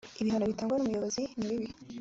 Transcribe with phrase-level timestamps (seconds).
[0.21, 1.67] ibihano bitangwa n ubuyobozi nibibi